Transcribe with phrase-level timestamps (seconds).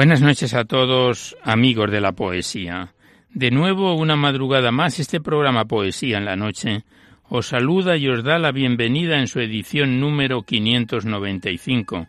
[0.00, 2.94] Buenas noches a todos, amigos de la poesía.
[3.28, 6.84] De nuevo, una madrugada más, este programa Poesía en la Noche
[7.28, 12.06] os saluda y os da la bienvenida en su edición número 595,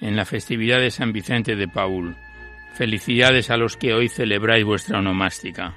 [0.00, 2.16] en la festividad de San Vicente de Paul.
[2.72, 5.76] Felicidades a los que hoy celebráis vuestra onomástica.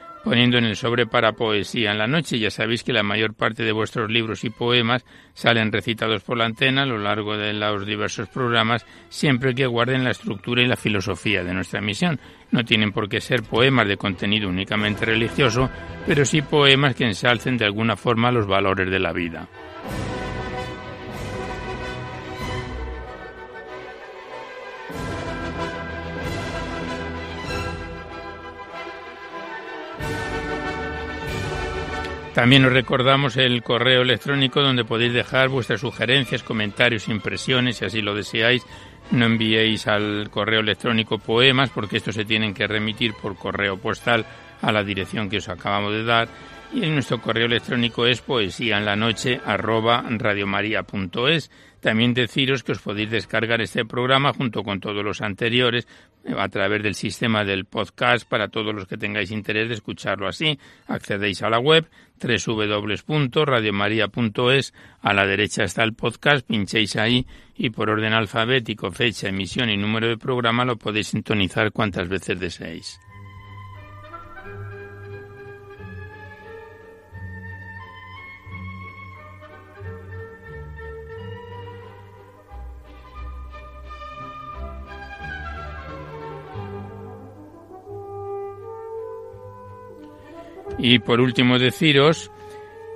[0.23, 2.39] poniendo en el sobre para poesía en la noche.
[2.39, 6.45] Ya sabéis que la mayor parte de vuestros libros y poemas salen recitados por la
[6.45, 10.75] antena a lo largo de los diversos programas, siempre que guarden la estructura y la
[10.75, 12.19] filosofía de nuestra misión.
[12.51, 15.69] No tienen por qué ser poemas de contenido únicamente religioso,
[16.05, 19.47] pero sí poemas que ensalcen de alguna forma los valores de la vida.
[32.41, 38.01] También os recordamos el correo electrónico donde podéis dejar vuestras sugerencias, comentarios, impresiones, si así
[38.01, 38.65] lo deseáis.
[39.11, 44.25] No enviéis al correo electrónico poemas porque estos se tienen que remitir por correo postal
[44.59, 46.29] a la dirección que os acabamos de dar.
[46.73, 49.39] Y en nuestro correo electrónico es poesía en la noche.
[51.79, 55.87] También deciros que os podéis descargar este programa junto con todos los anteriores
[56.37, 60.59] a través del sistema del podcast para todos los que tengáis interés de escucharlo así.
[60.87, 61.87] Accedéis a la web
[62.21, 64.73] www.radiomaria.es.
[65.01, 69.77] A la derecha está el podcast, pinchéis ahí y por orden alfabético, fecha, emisión y
[69.77, 72.99] número de programa lo podéis sintonizar cuantas veces deseéis.
[90.81, 92.31] Y por último deciros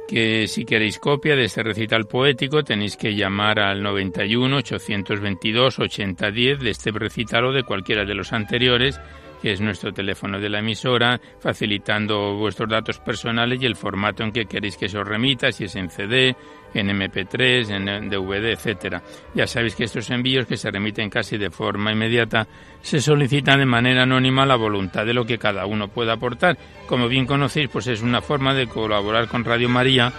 [0.07, 6.59] que si queréis copia de este recital poético tenéis que llamar al 91 822 8010
[6.59, 8.99] de este recital o de cualquiera de los anteriores
[9.45, 14.31] que es nuestro teléfono de la emisora, facilitando vuestros datos personales y el formato en
[14.31, 16.35] que queréis que se os remita, si es en CD,
[16.73, 19.03] en MP3, en DVD, etcétera.
[19.35, 22.47] Ya sabéis que estos envíos que se remiten casi de forma inmediata
[22.81, 26.57] se solicitan de manera anónima la voluntad de lo que cada uno pueda aportar.
[26.87, 30.11] Como bien conocéis, pues es una forma de colaborar con Radio María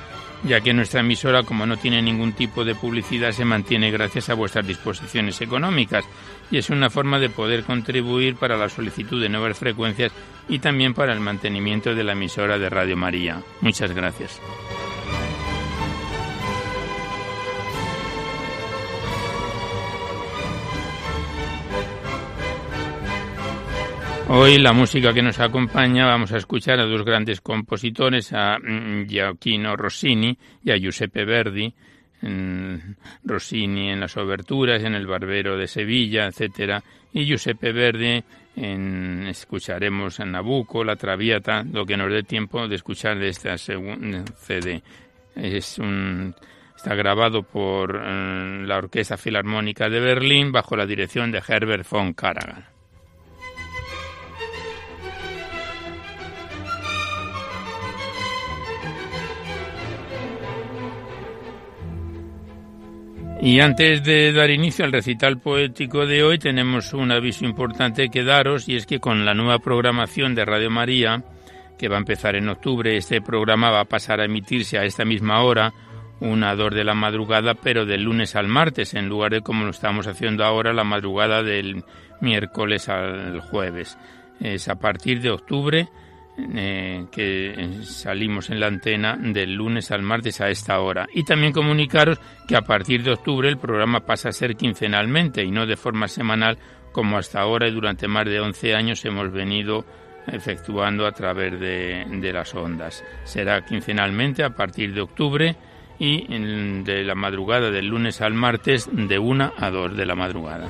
[0.47, 4.35] ya que nuestra emisora, como no tiene ningún tipo de publicidad, se mantiene gracias a
[4.35, 6.05] vuestras disposiciones económicas
[6.51, 10.13] y es una forma de poder contribuir para la solicitud de nuevas frecuencias
[10.49, 13.43] y también para el mantenimiento de la emisora de Radio María.
[13.61, 14.41] Muchas gracias.
[24.29, 29.07] Hoy la música que nos acompaña vamos a escuchar a dos grandes compositores, a mm,
[29.07, 31.73] Gioacchino Rossini y a Giuseppe Verdi.
[33.23, 36.83] Rossini en las oberturas, en el Barbero de Sevilla, etcétera,
[37.13, 38.25] y Giuseppe Verdi
[38.57, 43.57] en, escucharemos en Nabucco, La Traviata, lo que nos dé tiempo de escuchar de esta
[43.59, 44.83] segunda CD.
[45.37, 46.35] Es un,
[46.75, 52.13] está grabado por eh, la Orquesta Filarmónica de Berlín bajo la dirección de Herbert von
[52.13, 52.76] Karajan.
[63.47, 68.25] Y antes de dar inicio al recital poético de hoy, tenemos un aviso importante que
[68.25, 71.23] daros, y es que con la nueva programación de Radio María,
[71.79, 75.05] que va a empezar en octubre, este programa va a pasar a emitirse a esta
[75.05, 75.73] misma hora,
[76.19, 79.63] una a dos de la madrugada, pero del lunes al martes, en lugar de como
[79.63, 81.85] lo estamos haciendo ahora, la madrugada del
[82.21, 83.97] miércoles al jueves.
[84.41, 85.89] Es a partir de octubre
[86.39, 91.07] eh, que salimos en la antena del lunes al martes a esta hora.
[91.15, 95.51] Y también comunicaros que a partir de octubre el programa pasa a ser quincenalmente y
[95.51, 96.59] no de forma semanal
[96.93, 99.85] como hasta ahora y durante más de 11 años hemos venido
[100.27, 103.05] efectuando a través de, de las ondas.
[103.25, 105.57] Será quincenalmente a partir de octubre
[105.99, 106.27] y
[106.83, 110.69] de la madrugada del lunes al martes de 1 a 2 de la madrugada.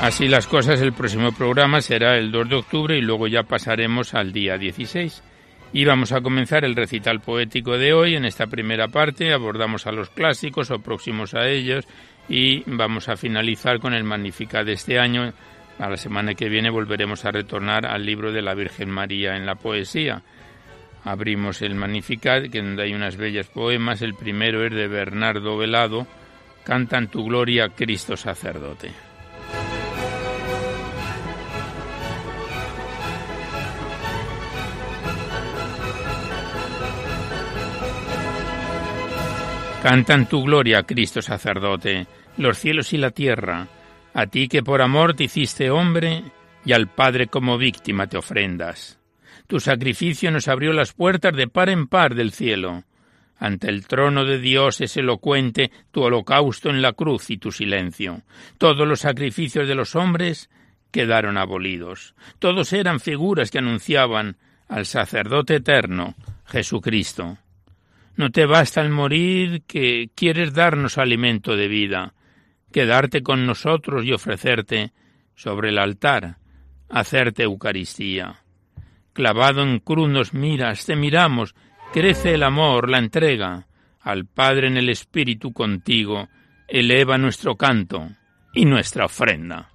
[0.00, 4.14] Así las cosas, el próximo programa será el 2 de octubre y luego ya pasaremos
[4.14, 5.24] al día 16.
[5.72, 8.14] Y vamos a comenzar el recital poético de hoy.
[8.14, 11.84] En esta primera parte abordamos a los clásicos o próximos a ellos
[12.28, 15.32] y vamos a finalizar con el Magnificat de este año.
[15.80, 19.46] A la semana que viene volveremos a retornar al libro de la Virgen María en
[19.46, 20.22] la poesía.
[21.04, 24.00] Abrimos el Magnificat, que donde hay unas bellas poemas.
[24.00, 26.06] El primero es de Bernardo Velado,
[26.64, 29.07] Cantan tu gloria, Cristo sacerdote.
[39.82, 43.68] Cantan tu gloria, Cristo sacerdote, los cielos y la tierra,
[44.12, 46.24] a ti que por amor te hiciste hombre
[46.64, 48.98] y al Padre como víctima te ofrendas.
[49.46, 52.82] Tu sacrificio nos abrió las puertas de par en par del cielo.
[53.38, 58.22] Ante el trono de Dios es elocuente tu holocausto en la cruz y tu silencio.
[58.58, 60.50] Todos los sacrificios de los hombres
[60.90, 62.16] quedaron abolidos.
[62.40, 64.38] Todos eran figuras que anunciaban
[64.68, 66.16] al sacerdote eterno,
[66.46, 67.38] Jesucristo.
[68.18, 72.14] No te basta el morir que quieres darnos alimento de vida,
[72.72, 74.92] quedarte con nosotros y ofrecerte
[75.36, 76.38] sobre el altar,
[76.88, 78.42] hacerte Eucaristía.
[79.12, 81.54] Clavado en cruz nos miras, te miramos,
[81.92, 83.68] crece el amor, la entrega.
[84.00, 86.28] Al Padre en el Espíritu contigo,
[86.66, 88.08] eleva nuestro canto
[88.52, 89.70] y nuestra ofrenda.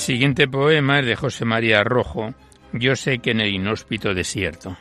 [0.00, 2.34] El siguiente poema es de José María Rojo,
[2.72, 4.74] Yo sé que en el inhóspito desierto.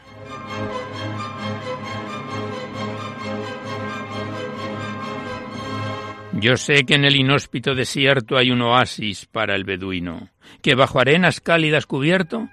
[6.31, 10.29] Yo sé que en el inhóspito desierto hay un oasis para el beduino,
[10.61, 12.47] que bajo arenas cálidas cubierto,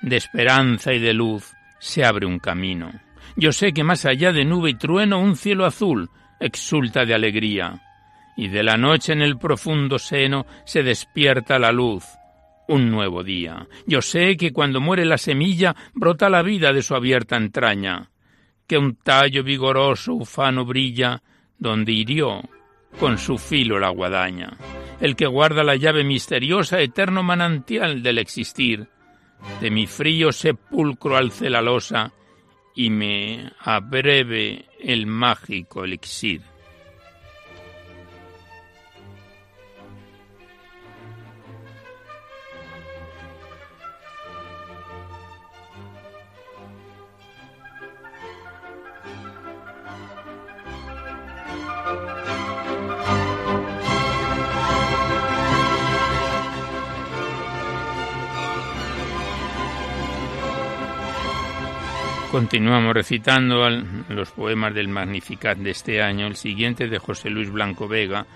[0.00, 2.92] de esperanza y de luz, se abre un camino.
[3.36, 6.08] Yo sé que más allá de nube y trueno un cielo azul
[6.40, 7.85] exulta de alegría,
[8.36, 12.04] y de la noche en el profundo seno se despierta la luz,
[12.68, 13.66] un nuevo día.
[13.86, 18.10] Yo sé que cuando muere la semilla brota la vida de su abierta entraña,
[18.66, 21.22] que un tallo vigoroso ufano brilla
[21.58, 22.42] donde hirió
[22.98, 24.56] con su filo la guadaña,
[25.00, 28.88] el que guarda la llave misteriosa, eterno manantial del existir.
[29.60, 32.12] De mi frío sepulcro alce la losa
[32.74, 36.40] y me abreve el mágico elixir.
[62.36, 63.66] Continuamos recitando
[64.10, 66.26] los poemas del Magnificat de este año.
[66.26, 68.26] El siguiente de José Luis Blanco Vega,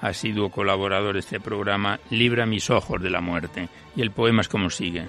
[0.00, 3.68] asiduo colaborador de este programa, Libra mis ojos de la muerte.
[3.94, 5.08] Y el poema es como sigue.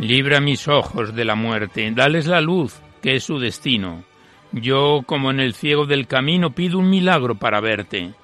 [0.00, 4.02] Libra mis ojos de la muerte, dales la luz, que es su destino.
[4.50, 8.14] Yo, como en el ciego del camino, pido un milagro para verte.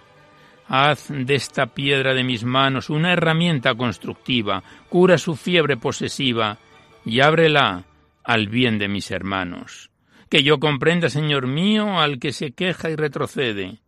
[0.67, 6.59] Haz de esta piedra de mis manos una herramienta constructiva, cura su fiebre posesiva
[7.05, 7.85] y ábrela
[8.25, 9.91] al bien de mis hermanos.
[10.29, 13.81] Que yo comprenda, Señor mío, al que se queja y retrocede,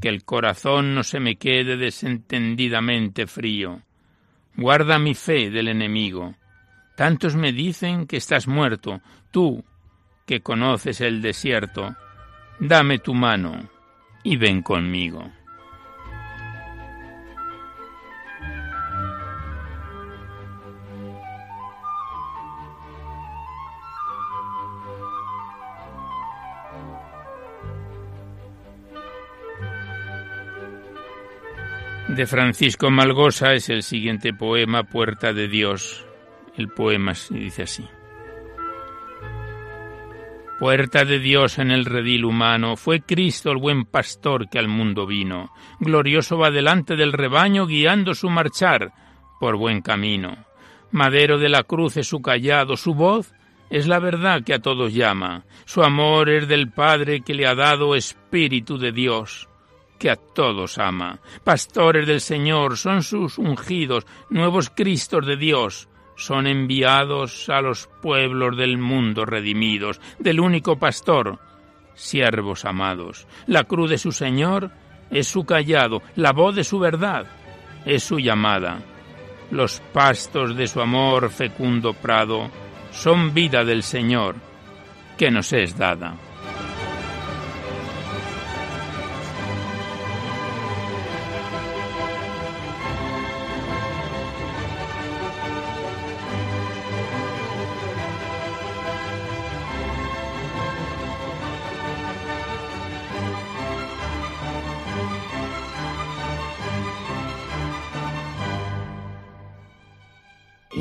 [0.00, 3.82] que el corazón no se me quede desentendidamente frío.
[4.56, 6.34] Guarda mi fe del enemigo.
[6.96, 9.64] Tantos me dicen que estás muerto, tú,
[10.26, 11.96] que conoces el desierto.
[12.60, 13.68] Dame tu mano
[14.22, 15.32] y ven conmigo.
[32.08, 36.06] De Francisco Malgosa es el siguiente poema, Puerta de Dios.
[36.56, 37.84] El poema dice así.
[40.58, 45.06] Puerta de Dios en el redil humano, fue Cristo el buen pastor que al mundo
[45.06, 45.52] vino.
[45.78, 48.92] Glorioso va delante del rebaño guiando su marchar
[49.38, 50.46] por buen camino.
[50.90, 53.34] Madero de la cruz es su callado, su voz
[53.70, 55.44] es la verdad que a todos llama.
[55.66, 59.47] Su amor es del Padre que le ha dado Espíritu de Dios
[59.98, 61.20] que a todos ama.
[61.44, 65.88] Pastores del Señor son sus ungidos, nuevos Cristos de Dios.
[66.16, 71.38] Son enviados a los pueblos del mundo redimidos, del único pastor,
[71.94, 73.26] siervos amados.
[73.46, 74.70] La cruz de su Señor
[75.10, 77.26] es su callado, la voz de su verdad
[77.84, 78.80] es su llamada.
[79.50, 82.50] Los pastos de su amor fecundo prado
[82.90, 84.36] son vida del Señor
[85.16, 86.14] que nos es dada.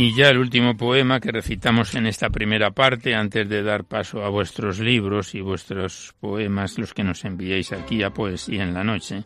[0.08, 4.24] Y ya el último poema que recitamos en esta primera parte, antes de dar paso
[4.24, 8.86] a vuestros libros y vuestros poemas, los que nos enviéis aquí a Poesía en la
[8.86, 9.26] Noche,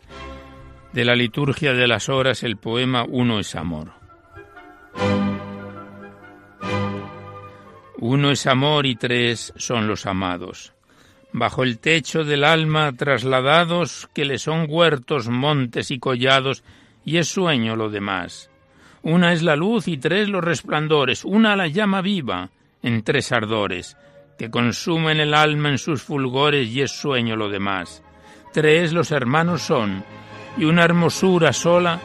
[0.92, 3.92] de la liturgia de las horas, el poema Uno es amor.
[8.00, 10.74] Uno es amor y tres son los amados.
[11.32, 16.64] Bajo el techo del alma trasladados, que le son huertos, montes y collados,
[17.06, 18.51] y es sueño lo demás
[19.04, 22.50] una es la luz y tres los resplandores, una la llama viva
[22.84, 23.98] en tres ardores,
[24.38, 28.04] que consumen el alma en sus fulgores y es sueño lo demás.
[28.54, 30.04] Tres los hermanos son,
[30.58, 32.00] y una hermosura sola,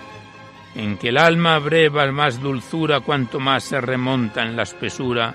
[0.74, 5.34] en que el alma breva más dulzura cuanto más se remonta en la espesura,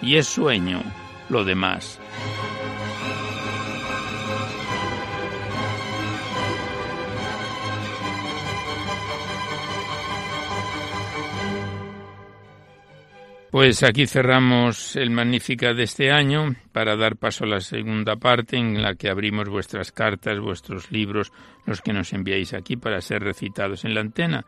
[0.00, 0.82] y es sueño
[1.28, 1.98] lo demás.
[13.50, 18.58] Pues aquí cerramos el Magnífica de este año para dar paso a la segunda parte
[18.58, 21.32] en la que abrimos vuestras cartas, vuestros libros,
[21.64, 24.44] los que nos enviáis aquí para ser recitados en la antena.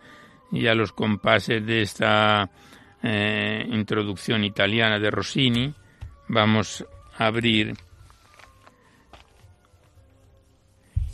[0.52, 2.50] Y a los compases de esta
[3.02, 5.72] eh, introducción italiana de Rossini
[6.28, 6.84] vamos
[7.16, 7.72] a abrir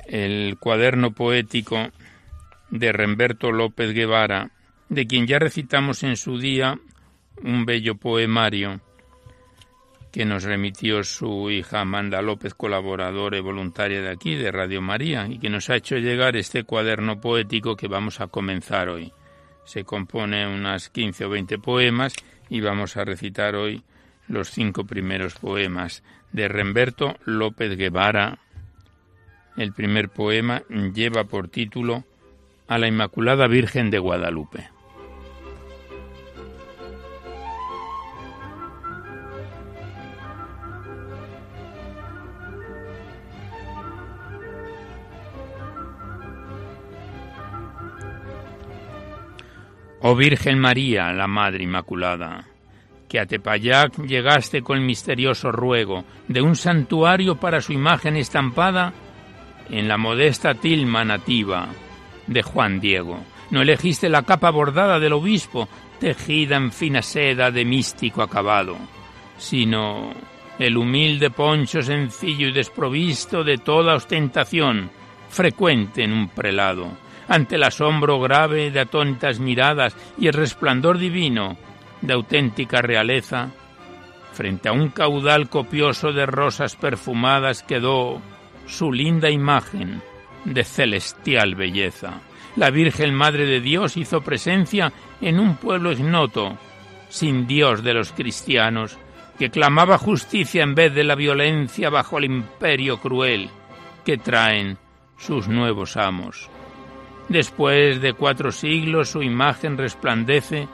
[0.06, 1.88] el cuaderno poético
[2.68, 4.50] de Remberto López Guevara,
[4.88, 6.80] de quien ya recitamos en su día
[7.42, 8.80] un bello poemario
[10.16, 15.26] que nos remitió su hija Amanda López, colaboradora y voluntaria de aquí, de Radio María,
[15.28, 19.12] y que nos ha hecho llegar este cuaderno poético que vamos a comenzar hoy.
[19.64, 22.14] Se compone unas 15 o 20 poemas
[22.48, 23.82] y vamos a recitar hoy
[24.26, 26.02] los cinco primeros poemas
[26.32, 28.38] de Remberto López Guevara.
[29.56, 30.62] El primer poema
[30.94, 32.04] lleva por título
[32.68, 34.75] A la Inmaculada Virgen de Guadalupe.
[50.00, 52.44] Oh Virgen María, la Madre Inmaculada,
[53.08, 58.92] que a Tepayac llegaste con misterioso ruego de un santuario para su imagen estampada
[59.70, 61.68] en la modesta tilma nativa
[62.26, 63.18] de Juan Diego.
[63.50, 65.66] No elegiste la capa bordada del obispo,
[65.98, 68.76] tejida en fina seda de místico acabado,
[69.38, 70.12] sino
[70.58, 74.90] el humilde poncho sencillo y desprovisto de toda ostentación,
[75.30, 76.90] frecuente en un prelado,
[77.28, 81.56] ante el asombro grave de atónitas miradas y el resplandor divino
[82.00, 83.50] de auténtica realeza,
[84.32, 88.20] frente a un caudal copioso de rosas perfumadas quedó
[88.66, 90.02] su linda imagen
[90.44, 92.20] de celestial belleza.
[92.56, 96.56] La Virgen Madre de Dios hizo presencia en un pueblo ignoto,
[97.08, 98.98] sin Dios de los cristianos,
[99.38, 103.50] que clamaba justicia en vez de la violencia bajo el imperio cruel
[104.04, 104.78] que traen
[105.18, 106.48] sus nuevos amos.
[107.28, 110.68] Después de cuatro siglos su imagen resplandece,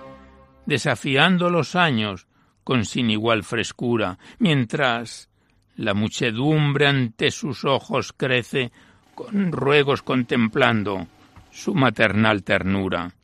[0.67, 2.27] desafiando los años
[2.63, 5.31] con sin igual frescura, mientras
[5.77, 8.71] la muchedumbre ante sus ojos crece
[9.15, 11.07] con ruegos contemplando
[11.51, 13.15] su maternal ternura.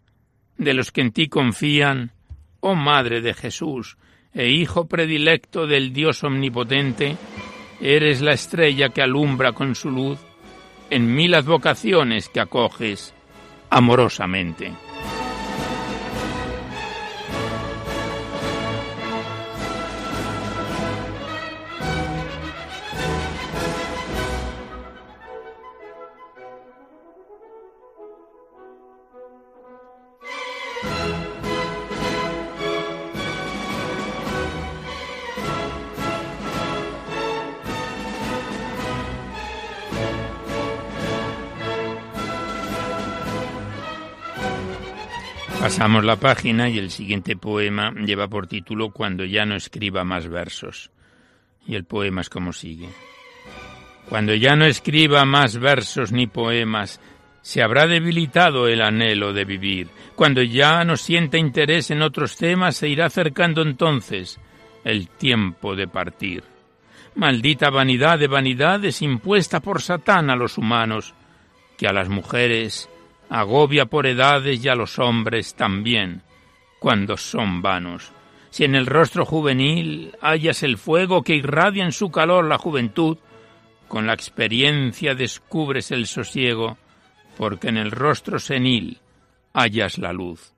[0.57, 2.13] De los que en ti confían,
[2.61, 3.99] oh Madre de Jesús,
[4.33, 7.17] e Hijo predilecto del Dios omnipotente,
[7.81, 10.19] eres la estrella que alumbra con su luz
[10.91, 13.15] en mil advocaciones que acoges
[13.71, 14.73] amorosamente.
[45.69, 50.27] Pasamos la página y el siguiente poema lleva por título Cuando ya no escriba más
[50.27, 50.91] versos.
[51.67, 52.89] Y el poema es como sigue.
[54.09, 57.03] Cuando ya no escriba más versos ni poemas,
[57.43, 59.89] se habrá debilitado el anhelo de vivir.
[60.17, 64.41] Cuando ya no sienta interés en otros temas, se irá acercando entonces
[64.85, 66.45] el tiempo de partir.
[67.15, 71.13] Maldita vanidad de vanidades impuesta por Satán a los humanos,
[71.77, 72.89] que a las mujeres
[73.29, 76.23] agobia por edades y a los hombres también,
[76.79, 78.13] cuando son vanos.
[78.51, 83.19] Si en el rostro juvenil hallas el fuego que irradia en su calor la juventud,
[83.87, 86.79] con la experiencia descubres el sosiego,
[87.37, 88.99] porque en el rostro senil
[89.53, 90.53] hallas la luz.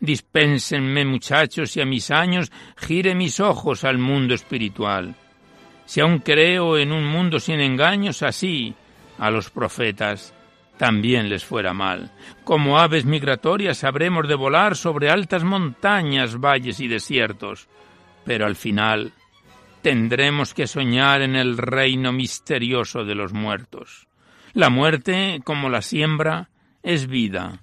[0.00, 5.14] Dispénsenme, muchachos, y a mis años gire mis ojos al mundo espiritual.
[5.86, 8.74] Si aún creo en un mundo sin engaños, así
[9.18, 10.34] a los profetas
[10.78, 12.10] también les fuera mal.
[12.44, 17.68] Como aves migratorias habremos de volar sobre altas montañas, valles y desiertos,
[18.24, 19.12] pero al final
[19.82, 24.08] tendremos que soñar en el reino misterioso de los muertos.
[24.52, 26.50] La muerte, como la siembra,
[26.82, 27.60] es vida.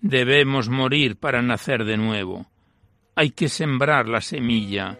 [0.00, 2.46] Debemos morir para nacer de nuevo.
[3.14, 4.98] Hay que sembrar la semilla,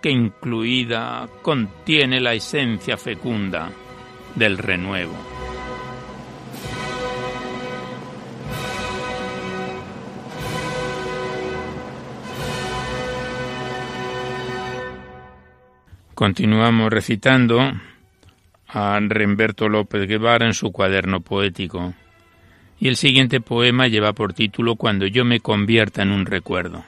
[0.00, 3.70] que incluida contiene la esencia fecunda
[4.36, 5.35] del renuevo.
[16.16, 17.60] Continuamos recitando
[18.68, 21.92] a Remberto López Guevara en su cuaderno poético.
[22.80, 26.86] Y el siguiente poema lleva por título Cuando yo me convierta en un recuerdo.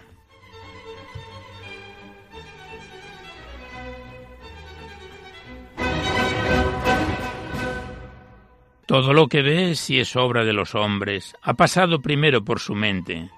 [8.86, 12.74] Todo lo que ves, si es obra de los hombres, ha pasado primero por su
[12.74, 13.28] mente,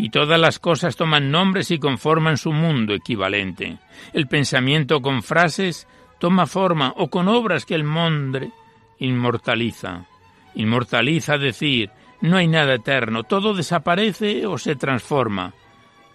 [0.00, 3.76] y todas las cosas toman nombres y conforman su mundo equivalente.
[4.14, 5.86] El pensamiento con frases
[6.18, 8.50] toma forma o con obras que el mondre
[8.98, 10.06] inmortaliza.
[10.54, 11.90] Inmortaliza decir,
[12.22, 15.52] no hay nada eterno, todo desaparece o se transforma.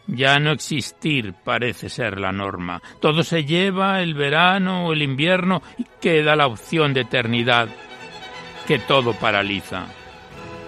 [0.07, 2.81] Ya no existir parece ser la norma.
[2.99, 7.69] Todo se lleva el verano o el invierno y queda la opción de eternidad
[8.67, 9.85] que todo paraliza.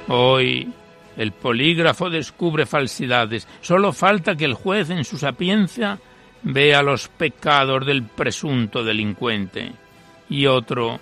[0.08, 0.71] Hoy
[1.17, 3.47] el polígrafo descubre falsidades.
[3.62, 5.99] Solo falta que el juez en su sapiencia
[6.43, 9.71] vea los pecados del presunto delincuente.
[10.30, 10.99] Y otro,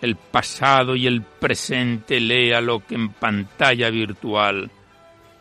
[0.00, 4.70] el pasado y el presente lea lo que en pantalla virtual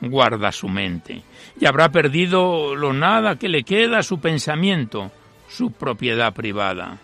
[0.01, 1.23] guarda su mente.
[1.59, 5.11] Y habrá perdido lo nada que le queda a su pensamiento,
[5.49, 6.97] su propiedad privada.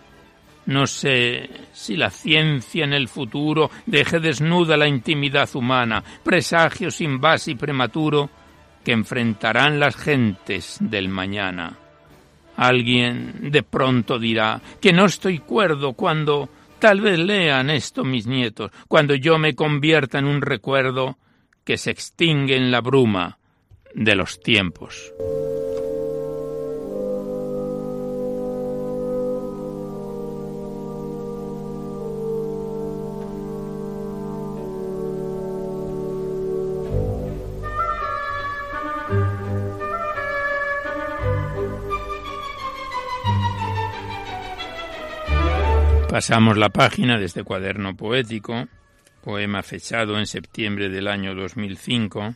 [0.68, 7.22] No sé si la ciencia en el futuro deje desnuda la intimidad humana, presagio sin
[7.22, 8.28] base y prematuro
[8.84, 11.74] que enfrentarán las gentes del mañana.
[12.56, 18.70] Alguien de pronto dirá que no estoy cuerdo cuando tal vez lean esto mis nietos,
[18.88, 21.16] cuando yo me convierta en un recuerdo
[21.64, 23.38] que se extingue en la bruma
[23.94, 25.14] de los tiempos.
[46.10, 48.66] Pasamos la página de este cuaderno poético,
[49.22, 52.34] poema fechado en septiembre del año 2005,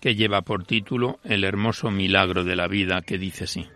[0.00, 3.66] que lleva por título El hermoso milagro de la vida, que dice así.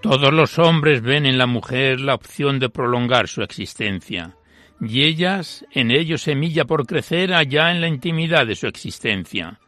[0.00, 4.34] Todos los hombres ven en la mujer la opción de prolongar su existencia,
[4.80, 9.60] y ellas en ello semilla por crecer allá en la intimidad de su existencia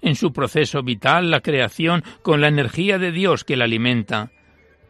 [0.00, 4.30] en su proceso vital la creación con la energía de Dios que la alimenta,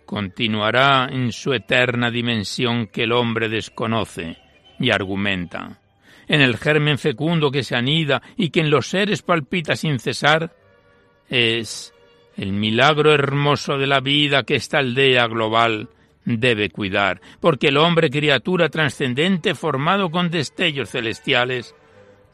[0.05, 4.38] continuará en su eterna dimensión que el hombre desconoce
[4.79, 5.81] y argumenta.
[6.27, 10.55] En el germen fecundo que se anida y que en los seres palpita sin cesar,
[11.29, 11.92] es
[12.37, 15.90] el milagro hermoso de la vida que esta aldea global
[16.25, 21.75] debe cuidar, porque el hombre criatura trascendente formado con destellos celestiales,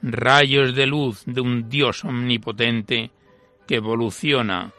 [0.06, 3.10] rayos de luz de un Dios omnipotente
[3.66, 4.70] que evoluciona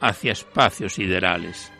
[0.00, 1.72] hacia espacios siderales.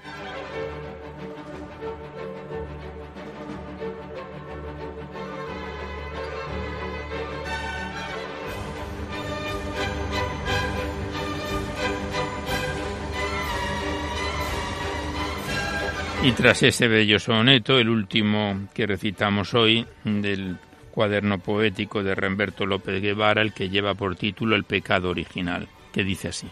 [16.22, 20.56] Y tras ese bello soneto, el último que recitamos hoy, del
[20.96, 26.02] cuaderno poético de Remberto López Guevara, el que lleva por título El pecado original, que
[26.02, 26.48] dice así.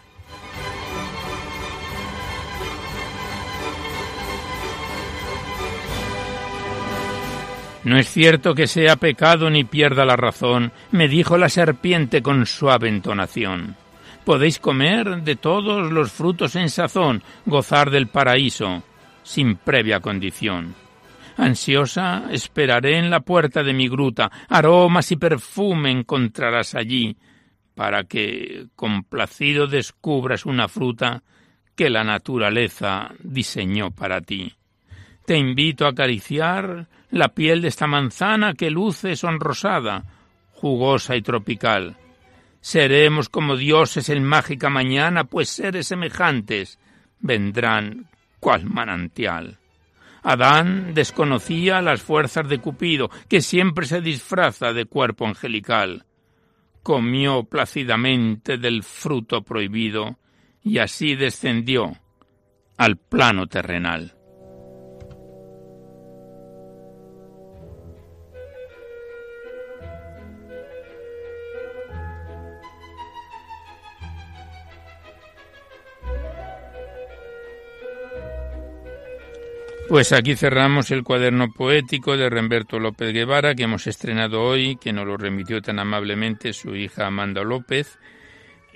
[7.84, 12.44] No es cierto que sea pecado ni pierda la razón, me dijo la serpiente con
[12.44, 13.76] suave entonación.
[14.26, 18.82] Podéis comer de todos los frutos en sazón, gozar del paraíso,
[19.22, 20.83] sin previa condición.
[21.36, 27.16] Ansiosa esperaré en la puerta de mi gruta, aromas y perfume encontrarás allí,
[27.74, 31.22] para que, complacido, descubras una fruta
[31.74, 34.54] que la naturaleza diseñó para ti.
[35.26, 40.04] Te invito a acariciar la piel de esta manzana que luce sonrosada,
[40.52, 41.96] jugosa y tropical.
[42.60, 46.78] Seremos como dioses en mágica mañana, pues seres semejantes
[47.20, 48.06] vendrán
[48.38, 49.58] cual manantial.
[50.24, 56.06] Adán desconocía las fuerzas de Cupido, que siempre se disfraza de cuerpo angelical.
[56.82, 60.18] Comió plácidamente del fruto prohibido
[60.62, 61.98] y así descendió
[62.78, 64.13] al plano terrenal.
[79.88, 84.94] Pues aquí cerramos el cuaderno poético de Remberto López Guevara que hemos estrenado hoy, que
[84.94, 87.98] nos lo remitió tan amablemente su hija Amanda López.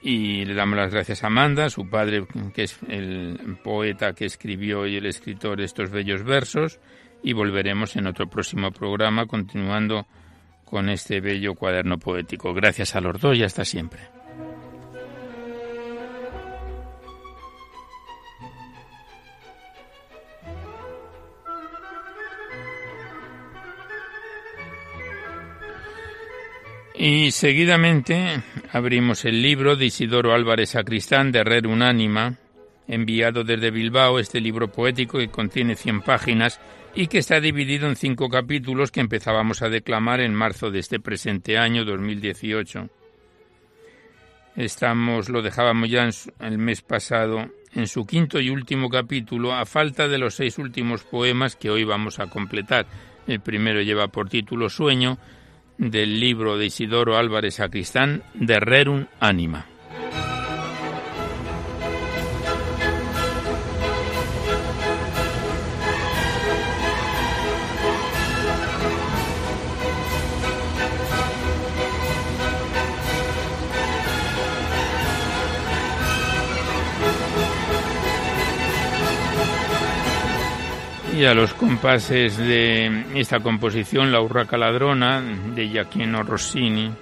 [0.02, 4.86] Y le damos las gracias a Amanda, su padre, que es el poeta que escribió
[4.86, 6.78] y el escritor estos bellos versos.
[7.22, 10.06] Y volveremos en otro próximo programa continuando
[10.64, 12.52] con este bello cuaderno poético.
[12.52, 14.17] Gracias a los dos y hasta siempre.
[27.00, 32.38] Y seguidamente abrimos el libro de Isidoro Álvarez Sacristán de Rer Unánima,
[32.88, 36.60] enviado desde Bilbao, este libro poético que contiene 100 páginas
[36.96, 40.98] y que está dividido en cinco capítulos que empezábamos a declamar en marzo de este
[40.98, 42.88] presente año 2018.
[44.56, 50.08] Estamos, lo dejábamos ya el mes pasado en su quinto y último capítulo, a falta
[50.08, 52.86] de los seis últimos poemas que hoy vamos a completar.
[53.28, 55.16] El primero lleva por título Sueño,
[55.78, 59.66] del libro de Isidoro Álvarez Sacristán de Rerum Anima.
[81.18, 86.92] Y a los compases de esta composición, La Urraca Ladrona, de Giacchino Rossini,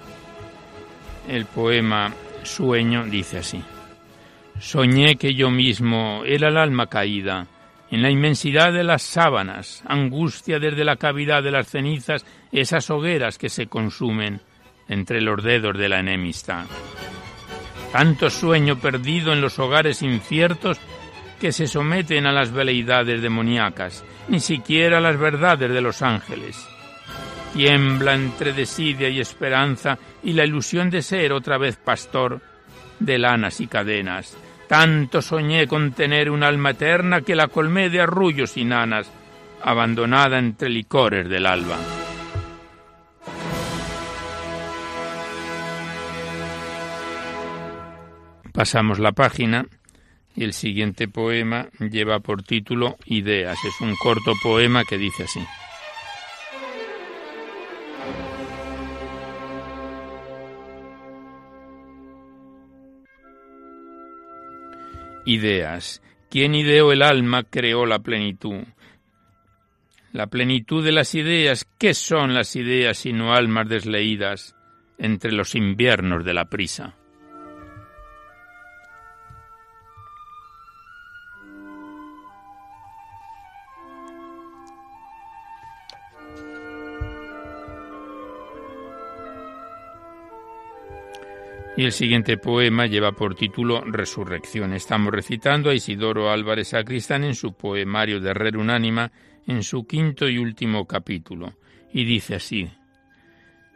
[1.28, 3.62] el poema Sueño dice así.
[4.58, 7.46] Soñé que yo mismo era el alma caída,
[7.90, 13.36] en la inmensidad de las sábanas, angustia desde la cavidad de las cenizas, esas hogueras
[13.36, 14.40] que se consumen
[14.88, 16.64] entre los dedos de la enemistad.
[17.92, 20.80] Tanto sueño perdido en los hogares inciertos
[21.40, 26.66] que se someten a las veleidades demoníacas, ni siquiera a las verdades de los ángeles.
[27.52, 32.40] Tiembla entre desidia y esperanza y la ilusión de ser otra vez pastor
[32.98, 34.36] de lanas y cadenas.
[34.68, 39.10] Tanto soñé con tener un alma eterna que la colmé de arrullos y nanas,
[39.62, 41.78] abandonada entre licores del alba.
[48.52, 49.66] Pasamos la página
[50.36, 53.58] y el siguiente poema lleva por título Ideas.
[53.64, 55.40] Es un corto poema que dice así.
[65.24, 66.02] Ideas.
[66.30, 68.62] ¿Quién ideó el alma creó la plenitud?
[70.12, 74.54] La plenitud de las ideas, ¿qué son las ideas sino almas desleídas
[74.98, 76.94] entre los inviernos de la prisa?
[91.78, 94.72] Y el siguiente poema lleva por título Resurrección.
[94.72, 99.12] Estamos recitando a Isidoro Álvarez Sacristán en su poemario de Rer Unánima,
[99.46, 101.58] en su quinto y último capítulo.
[101.92, 102.70] Y dice así: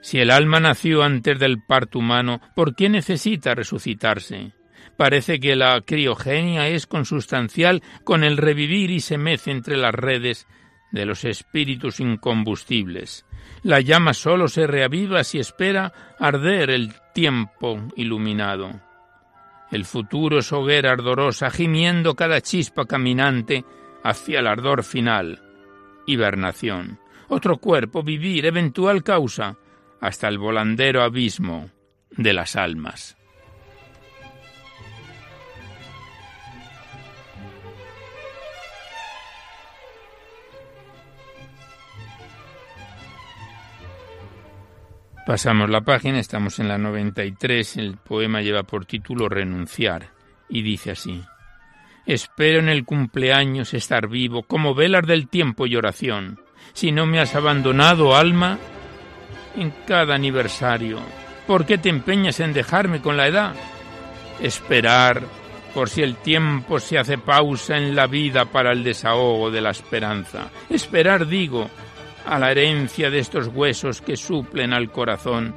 [0.01, 4.53] Si el alma nació antes del parto humano, ¿por qué necesita resucitarse?
[4.97, 10.47] Parece que la criogenia es consustancial con el revivir y se mece entre las redes
[10.91, 13.27] de los espíritus incombustibles.
[13.63, 18.81] La llama sólo se reaviva si espera arder el tiempo iluminado.
[19.71, 23.65] El futuro es hoguera ardorosa, gimiendo cada chispa caminante
[24.03, 25.43] hacia el ardor final.
[26.07, 26.99] Hibernación.
[27.29, 29.57] Otro cuerpo, vivir, eventual causa,
[30.01, 31.71] hasta el volandero abismo
[32.11, 33.17] de las almas.
[45.31, 50.09] Pasamos la página, estamos en la 93, el poema lleva por título Renunciar
[50.49, 51.23] y dice así.
[52.05, 56.41] Espero en el cumpleaños estar vivo, como velas del tiempo y oración.
[56.73, 58.59] Si no me has abandonado, alma,
[59.57, 60.99] en cada aniversario,
[61.47, 63.55] ¿por qué te empeñas en dejarme con la edad?
[64.43, 65.23] Esperar,
[65.73, 69.71] por si el tiempo se hace pausa en la vida para el desahogo de la
[69.71, 70.51] esperanza.
[70.69, 71.71] Esperar, digo,
[72.27, 75.55] a la herencia de estos huesos que suplen al corazón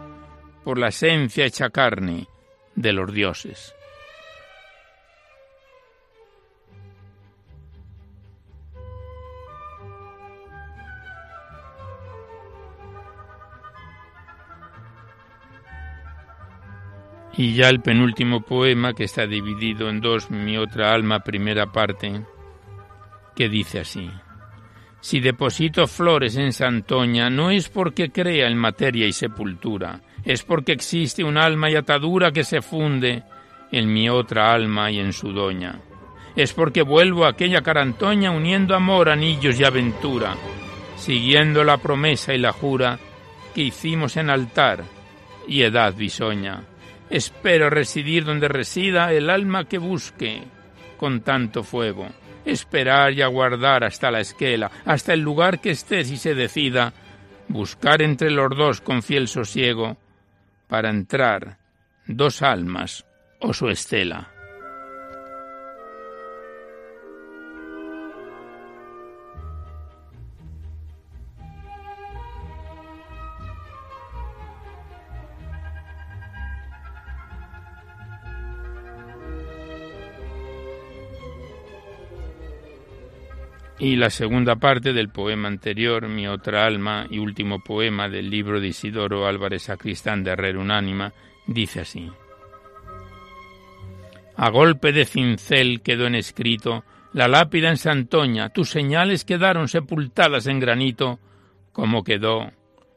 [0.63, 2.27] por la esencia hecha carne
[2.75, 3.75] de los dioses.
[17.35, 22.23] Y ya el penúltimo poema, que está dividido en dos, mi otra alma, primera parte,
[23.35, 24.11] que dice así.
[25.03, 30.71] Si deposito flores en Santoña, no es porque crea en materia y sepultura, es porque
[30.71, 33.21] existe un alma y atadura que se funde
[33.69, 35.77] en mi otra alma y en su doña.
[36.37, 40.37] Es porque vuelvo a aquella carantoña uniendo amor, anillos y aventura,
[40.95, 42.97] siguiendo la promesa y la jura
[43.53, 44.85] que hicimos en altar
[45.49, 46.61] y edad bisoña.
[47.09, 50.43] Espero residir donde resida el alma que busque
[50.95, 52.07] con tanto fuego
[52.45, 56.93] esperar y aguardar hasta la esquela, hasta el lugar que estés y se decida,
[57.47, 59.97] buscar entre los dos con fiel sosiego,
[60.67, 61.57] para entrar
[62.07, 63.05] dos almas
[63.39, 64.32] o su estela.
[83.79, 88.59] Y la segunda parte del poema anterior, Mi otra alma, y último poema del libro
[88.59, 91.13] de Isidoro Álvarez Sacristán de Herrera Unánima,
[91.47, 92.11] dice así.
[94.35, 96.83] A golpe de cincel quedó en escrito
[97.13, 101.19] la lápida en Santoña, tus señales quedaron sepultadas en granito,
[101.71, 102.51] como quedó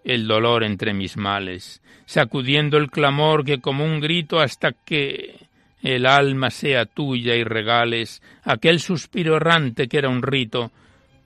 [0.04, 5.45] el dolor entre mis males, sacudiendo el clamor que como un grito hasta que
[5.82, 10.72] el alma sea tuya y regales aquel suspiro errante que era un rito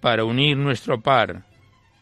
[0.01, 1.43] para unir nuestro par,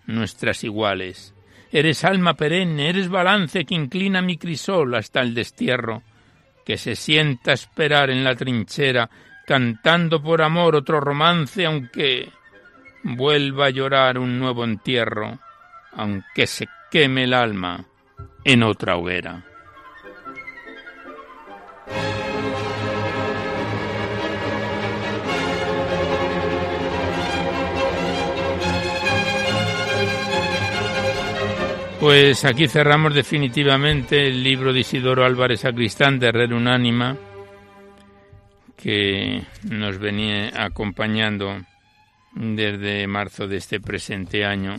[0.07, 1.35] nuestras iguales.
[1.71, 6.03] Eres alma perenne, eres balance que inclina mi crisol hasta el destierro,
[6.65, 9.09] que se sienta esperar en la trinchera
[9.47, 12.31] cantando por amor otro romance, aunque
[13.03, 15.39] vuelva a llorar un nuevo entierro,
[15.93, 17.85] aunque se queme el alma
[18.45, 19.48] en otra hoguera.
[32.01, 37.17] Pues aquí cerramos definitivamente el libro de Isidoro Álvarez Sacristán de Red Unánima,
[38.77, 41.61] que nos venía acompañando
[42.35, 44.77] desde marzo de este presente año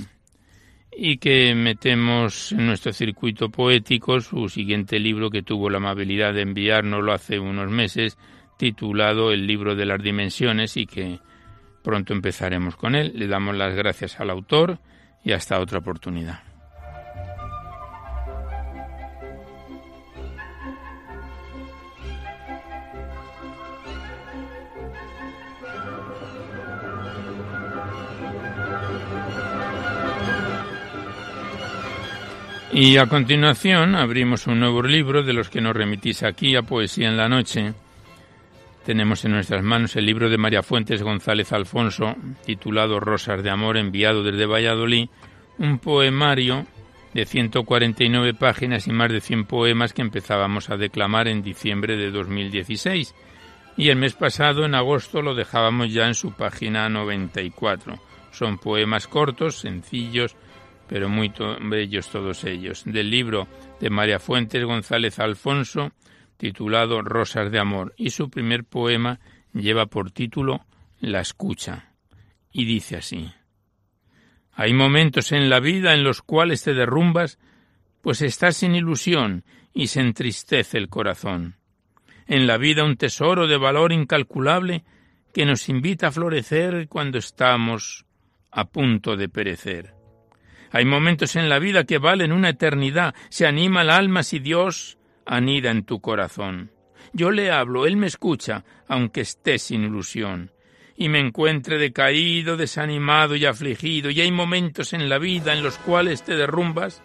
[0.95, 6.43] y que metemos en nuestro circuito poético su siguiente libro que tuvo la amabilidad de
[6.43, 8.17] enviárnoslo hace unos meses,
[8.57, 11.19] titulado El libro de las dimensiones y que
[11.83, 13.11] pronto empezaremos con él.
[13.13, 14.79] Le damos las gracias al autor
[15.23, 16.48] y hasta otra oportunidad.
[32.71, 37.07] Y a continuación abrimos un nuevo libro de los que nos remitís aquí a Poesía
[37.07, 37.73] en la Noche.
[38.85, 43.75] Tenemos en nuestras manos el libro de María Fuentes González Alfonso, titulado Rosas de Amor,
[43.75, 45.09] enviado desde Valladolid,
[45.57, 46.67] un poemario
[47.15, 52.11] de 149 páginas y más de 100 poemas que empezábamos a declamar en diciembre de
[52.11, 53.15] 2016.
[53.77, 57.95] Y el mes pasado, en agosto, lo dejábamos ya en su página 94.
[58.31, 60.35] Son poemas cortos, sencillos,
[60.89, 63.47] pero muy bellos todos ellos, del libro
[63.79, 65.91] de María Fuentes González Alfonso,
[66.35, 69.19] titulado Rosas de Amor, y su primer poema
[69.53, 70.65] lleva por título
[70.99, 71.93] La escucha,
[72.51, 73.31] y dice así.
[74.51, 77.37] Hay momentos en la vida en los cuales te derrumbas,
[78.01, 81.57] pues estás sin ilusión y se entristece el corazón.
[82.25, 84.83] En la vida un tesoro de valor incalculable
[85.33, 88.05] que nos invita a florecer cuando estamos
[88.51, 89.98] a punto de perecer.
[90.71, 93.15] Hay momentos en la vida que valen una eternidad.
[93.29, 96.71] Se anima el alma si Dios anida en tu corazón.
[97.13, 100.51] Yo le hablo, Él me escucha, aunque esté sin ilusión.
[100.95, 104.09] Y me encuentre decaído, desanimado y afligido.
[104.09, 107.01] Y hay momentos en la vida en los cuales te derrumbas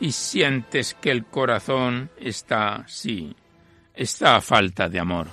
[0.00, 3.34] y sientes que el corazón está, sí,
[3.94, 5.28] está a falta de amor.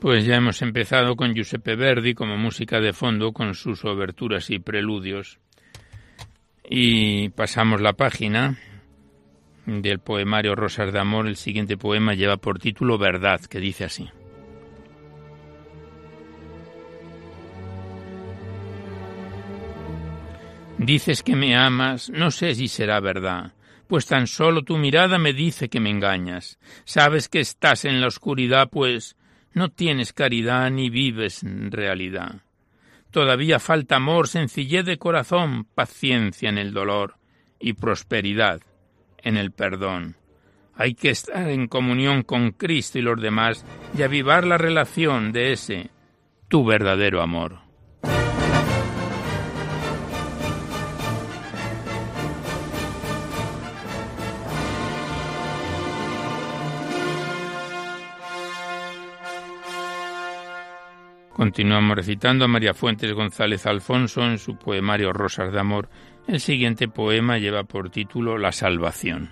[0.00, 4.58] Pues ya hemos empezado con Giuseppe Verdi como música de fondo con sus oberturas y
[4.58, 5.38] preludios.
[6.64, 8.56] Y pasamos la página
[9.66, 11.26] del poemario Rosas de Amor.
[11.26, 14.08] El siguiente poema lleva por título Verdad, que dice así.
[20.78, 23.52] Dices que me amas, no sé si será verdad,
[23.86, 26.58] pues tan solo tu mirada me dice que me engañas.
[26.84, 29.14] Sabes que estás en la oscuridad, pues
[29.52, 32.42] no tienes caridad ni vives en realidad.
[33.10, 37.16] Todavía falta amor, sencillez de corazón, paciencia en el dolor
[37.58, 38.60] y prosperidad
[39.18, 40.16] en el perdón.
[40.74, 45.52] Hay que estar en comunión con Cristo y los demás y avivar la relación de
[45.52, 45.90] ese,
[46.48, 47.69] tu verdadero amor.
[61.40, 65.88] Continuamos recitando a María Fuentes González Alfonso en su poemario Rosas de Amor.
[66.28, 69.30] El siguiente poema lleva por título La Salvación.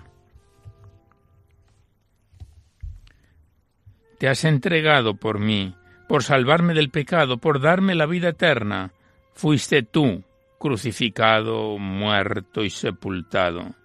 [4.17, 5.75] Te has entregado por mí,
[6.07, 8.91] por salvarme del pecado, por darme la vida eterna.
[9.35, 10.23] Fuiste tú,
[10.57, 13.75] crucificado, muerto y sepultado.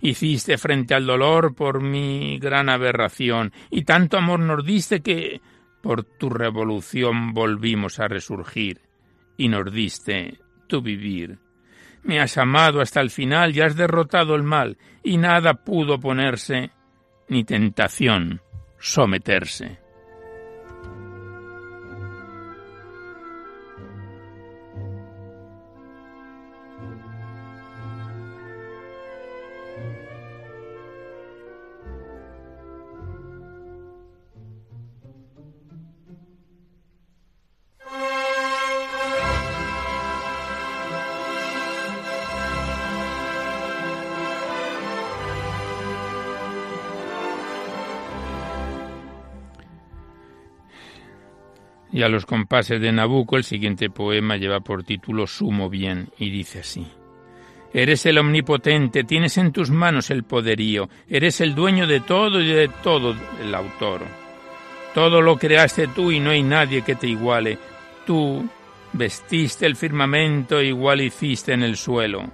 [0.00, 5.40] Hiciste frente al dolor por mi gran aberración, y tanto amor nos diste que
[5.84, 8.80] por tu revolución volvimos a resurgir
[9.36, 11.38] y nos diste tu vivir.
[12.02, 16.70] Me has amado hasta el final y has derrotado el mal, y nada pudo ponerse,
[17.28, 18.40] ni tentación
[18.78, 19.83] someterse.
[51.94, 56.28] Y a los compases de Nabucco el siguiente poema lleva por título Sumo bien y
[56.28, 56.84] dice así.
[57.72, 62.48] Eres el omnipotente, tienes en tus manos el poderío, eres el dueño de todo y
[62.48, 64.02] de todo el autor.
[64.92, 67.58] Todo lo creaste tú y no hay nadie que te iguale.
[68.04, 68.44] Tú
[68.92, 72.28] vestiste el firmamento e igual hiciste en el suelo.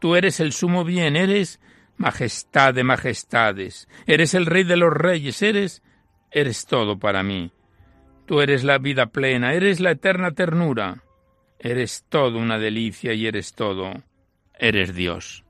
[0.00, 1.60] Tú eres el sumo bien, eres
[1.98, 5.84] majestad de majestades, eres el rey de los reyes, eres,
[6.32, 7.52] eres todo para mí.
[8.26, 11.02] Tú eres la vida plena, eres la eterna ternura,
[11.58, 14.02] eres todo una delicia y eres todo
[14.58, 15.43] eres Dios.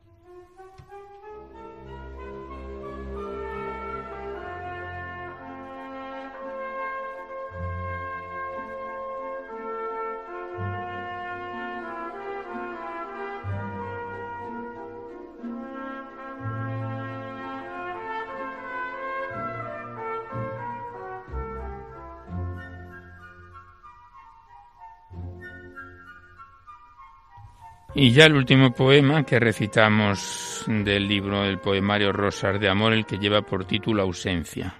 [27.97, 33.07] Y ya el último poema que recitamos del libro del poemario Rosas de Amor, el
[33.07, 34.75] que lleva por título Ausencia.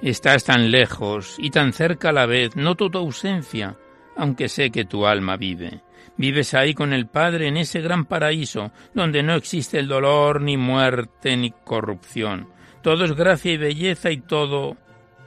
[0.00, 3.76] Estás tan lejos y tan cerca a la vez, noto tu ausencia,
[4.16, 5.82] aunque sé que tu alma vive.
[6.16, 10.56] Vives ahí con el Padre en ese gran paraíso, donde no existe el dolor, ni
[10.56, 12.48] muerte, ni corrupción.
[12.80, 14.78] Todo es gracia y belleza y todo,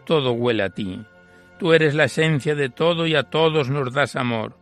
[0.06, 1.06] todo huele a ti.
[1.62, 4.58] Tú eres la esencia de todo y a todos nos das amor.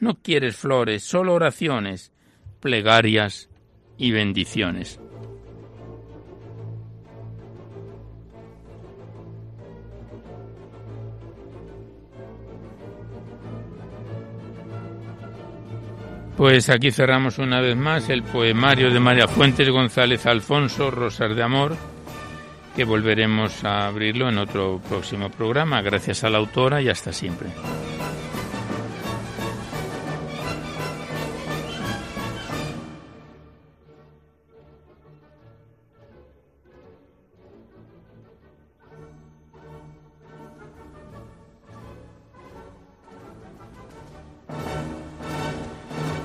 [0.00, 2.12] No quieres flores, solo oraciones,
[2.58, 3.48] plegarias
[3.96, 4.98] y bendiciones.
[16.36, 21.42] Pues aquí cerramos una vez más el poemario de María Fuentes González Alfonso, Rosas de
[21.44, 21.76] Amor,
[22.74, 25.82] que volveremos a abrirlo en otro próximo programa.
[25.82, 27.50] Gracias a la autora y hasta siempre.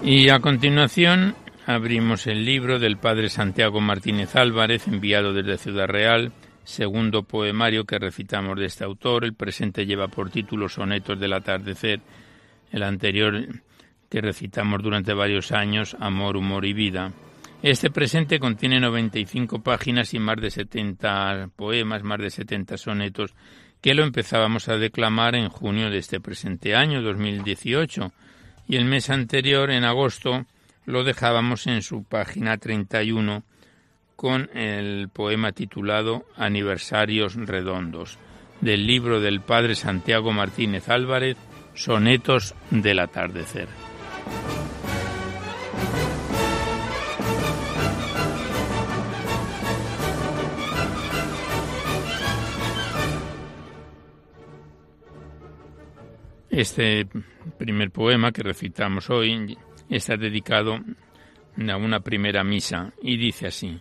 [0.04, 1.36] Y a continuación
[1.68, 6.32] abrimos el libro del padre Santiago Martínez Álvarez, enviado desde Ciudad Real,
[6.64, 9.26] segundo poemario que recitamos de este autor.
[9.26, 12.00] El presente lleva por título Sonetos del atardecer.
[12.72, 13.50] El anterior
[14.10, 17.12] que recitamos durante varios años, Amor, Humor y Vida.
[17.62, 23.34] Este presente contiene 95 páginas y más de 70 poemas, más de 70 sonetos,
[23.82, 28.14] que lo empezábamos a declamar en junio de este presente año, 2018.
[28.70, 30.46] Y el mes anterior, en agosto,
[30.88, 33.44] lo dejábamos en su página 31
[34.16, 38.18] con el poema titulado Aniversarios Redondos,
[38.62, 41.36] del libro del padre Santiago Martínez Álvarez,
[41.76, 43.68] Sonetos del Atardecer.
[56.50, 57.08] Este
[57.58, 59.58] primer poema que recitamos hoy
[59.90, 63.80] está dedicado a una primera misa y dice así.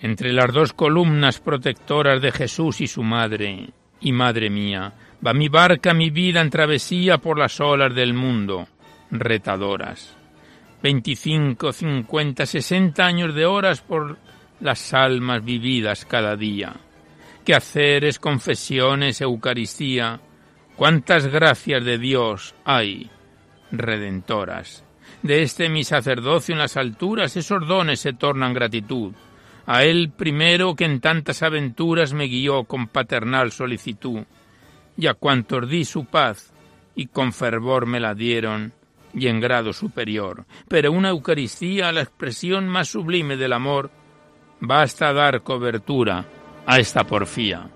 [0.00, 3.70] Entre las dos columnas protectoras de Jesús y su madre,
[4.00, 4.92] y madre mía,
[5.24, 8.66] va mi barca, mi vida en travesía por las olas del mundo,
[9.10, 10.16] retadoras.
[10.82, 14.18] Veinticinco, cincuenta, sesenta años de horas por
[14.60, 16.74] las almas vividas cada día.
[17.44, 20.20] Qué haceres, confesiones, Eucaristía,
[20.74, 23.08] cuántas gracias de Dios hay
[23.72, 24.84] redentoras.
[25.22, 29.12] De este mi sacerdocio en las alturas esos dones se tornan gratitud.
[29.66, 34.24] A él primero que en tantas aventuras me guió con paternal solicitud,
[34.96, 36.52] y a cuantos di su paz
[36.94, 38.72] y con fervor me la dieron,
[39.14, 40.44] y en grado superior.
[40.68, 43.90] Pero una Eucaristía, la expresión más sublime del amor,
[44.60, 46.24] basta dar cobertura
[46.66, 47.70] a esta porfía.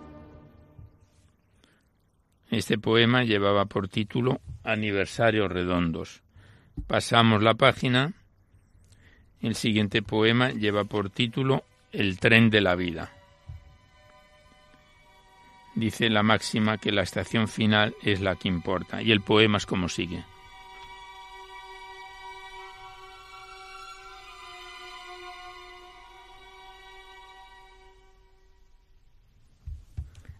[2.51, 6.23] Este poema llevaba por título Aniversarios Redondos.
[6.87, 8.13] Pasamos la página.
[9.41, 13.11] El siguiente poema lleva por título El tren de la vida.
[15.75, 19.67] Dice la máxima que la estación final es la que importa y el poema es
[19.67, 20.25] como sigue.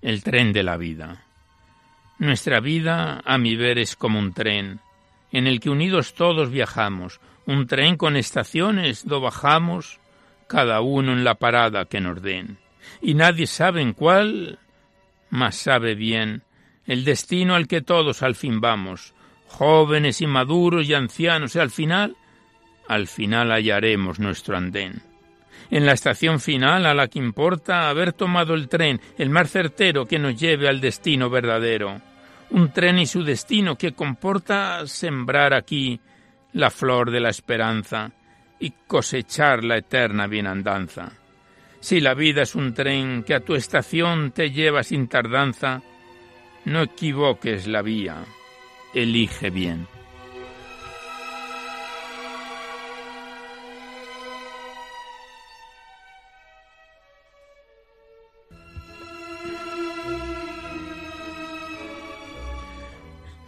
[0.01, 1.26] El tren de la vida.
[2.19, 4.81] Nuestra vida, a mi ver, es como un tren,
[5.33, 10.01] en el que unidos todos viajamos, un tren con estaciones do bajamos,
[10.47, 12.59] cada uno en la parada que nos den.
[13.03, 14.59] Y nadie sabe en cuál,
[15.31, 16.43] mas sabe bien
[16.87, 19.13] el destino al que todos al fin vamos,
[19.49, 22.17] jóvenes y maduros y ancianos, y al final,
[22.89, 25.03] al final hallaremos nuestro andén.
[25.71, 30.07] En la estación final a la que importa haber tomado el tren, el más certero
[30.07, 32.01] que nos lleve al destino verdadero.
[32.51, 36.01] Un tren y su destino que comporta sembrar aquí
[36.53, 38.13] la flor de la esperanza
[38.59, 41.13] y cosechar la eterna bienandanza.
[41.81, 45.83] Si la vida es un tren que a tu estación te lleva sin tardanza,
[46.65, 48.25] no equivoques la vía,
[48.95, 49.96] elige bien.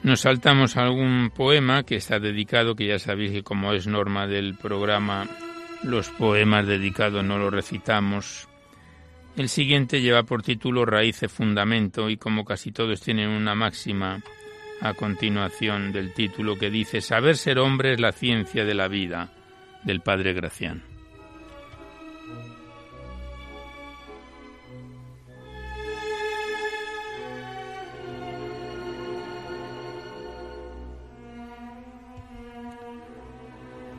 [0.08, 4.54] Nos saltamos algún poema que está dedicado, que ya sabéis que como es norma del
[4.54, 5.28] programa,
[5.82, 8.48] los poemas dedicados no los recitamos
[9.36, 14.22] el siguiente lleva por título Raíz y Fundamento y como casi todos tienen una máxima
[14.80, 19.28] a continuación del título que dice Saber ser hombre es la ciencia de la vida
[19.84, 20.97] del Padre Gracián.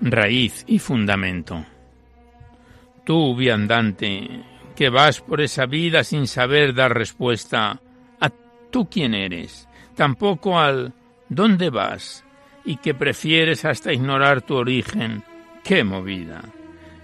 [0.02, 1.66] Raíz y fundamento.
[3.04, 4.44] Tú, viandante,
[4.74, 7.82] que vas por esa vida sin saber dar respuesta
[8.22, 8.30] a
[8.72, 10.94] tú quién eres, tampoco al
[11.28, 12.24] dónde vas,
[12.64, 15.22] y que prefieres hasta ignorar tu origen.
[15.66, 16.44] ¡Qué movida!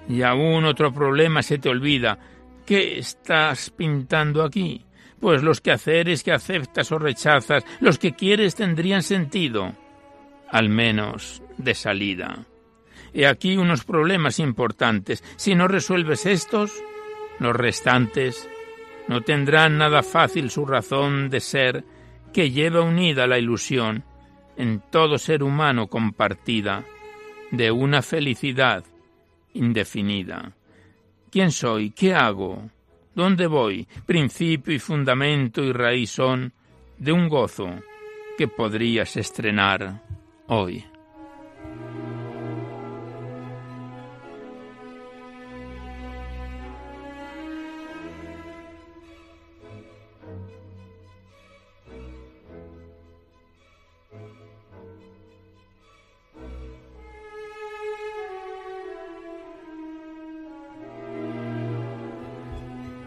[0.08, 2.18] Y aún otro problema se te olvida.
[2.66, 4.86] ¿Qué estás pintando aquí?
[5.20, 9.74] Pues los quehaceres que aceptas o rechazas, los que quieres tendrían sentido,
[10.50, 12.46] al menos de salida.
[13.16, 15.24] He aquí unos problemas importantes.
[15.38, 16.84] Si no resuelves estos,
[17.40, 18.50] los restantes
[19.08, 21.86] no tendrán nada fácil su razón de ser
[22.34, 24.04] que lleva unida la ilusión
[24.58, 26.84] en todo ser humano compartida
[27.52, 28.84] de una felicidad
[29.54, 30.52] indefinida.
[31.32, 31.92] ¿Quién soy?
[31.92, 32.70] ¿Qué hago?
[33.14, 33.88] ¿Dónde voy?
[34.06, 36.52] Principio y fundamento y raíz son
[36.98, 37.70] de un gozo
[38.38, 40.02] que podrías estrenar
[40.48, 40.84] hoy.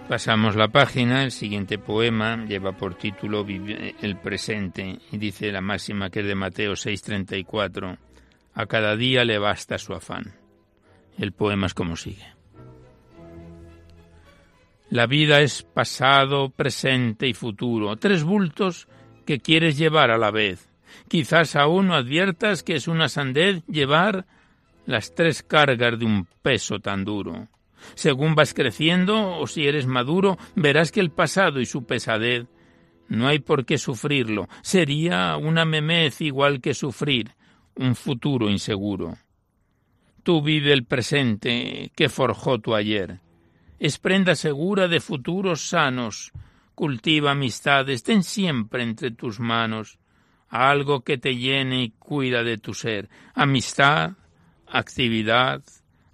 [0.08, 6.08] Pasamos la página, el siguiente poema lleva por título El presente y dice la máxima
[6.08, 7.98] que es de Mateo 6:34,
[8.54, 10.32] a cada día le basta su afán.
[11.18, 12.24] El poema es como sigue.
[14.88, 18.88] La vida es pasado, presente y futuro, tres bultos
[19.26, 20.70] que quieres llevar a la vez.
[21.08, 24.24] Quizás aún no adviertas que es una sandez llevar
[24.86, 27.48] las tres cargas de un peso tan duro.
[27.94, 32.46] Según vas creciendo o si eres maduro, verás que el pasado y su pesadez
[33.08, 34.48] no hay por qué sufrirlo.
[34.62, 37.34] Sería una memez igual que sufrir
[37.74, 39.16] un futuro inseguro.
[40.22, 43.20] Tú vive el presente que forjó tu ayer.
[43.78, 46.32] Es prenda segura de futuros sanos.
[46.74, 49.98] Cultiva amistades, ten siempre entre tus manos
[50.48, 53.08] algo que te llene y cuida de tu ser.
[53.34, 54.12] Amistad,
[54.66, 55.62] actividad,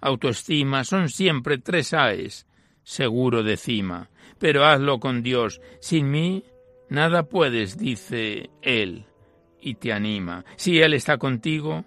[0.01, 2.47] autoestima son siempre tres AES,
[2.83, 4.09] seguro de cima.
[4.39, 5.61] Pero hazlo con Dios.
[5.79, 6.43] Sin mí
[6.89, 9.05] nada puedes, dice Él,
[9.59, 10.45] y te anima.
[10.55, 11.85] Si Él está contigo,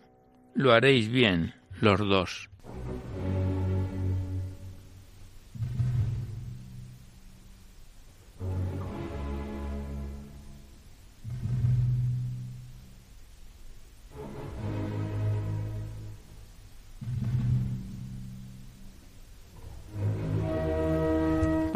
[0.55, 2.48] lo haréis bien los dos.